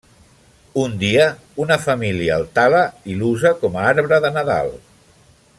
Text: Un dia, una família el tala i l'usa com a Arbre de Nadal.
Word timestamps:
Un 0.83 0.95
dia, 1.03 1.27
una 1.65 1.77
família 1.83 2.39
el 2.41 2.47
tala 2.57 2.81
i 3.13 3.21
l'usa 3.21 3.55
com 3.63 3.81
a 3.83 3.87
Arbre 3.95 4.23
de 4.25 4.37
Nadal. 4.41 4.77